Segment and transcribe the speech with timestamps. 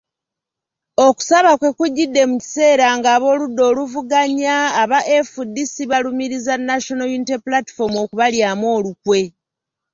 [1.07, 4.99] Okusaba kwe kujjidde mu kiseera nga ab’oludda oluvuganya aba
[5.31, 9.21] FDC balumiriza National Unity Platform okubalyamu olukwe.